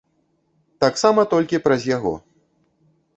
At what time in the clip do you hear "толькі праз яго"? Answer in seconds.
1.33-2.13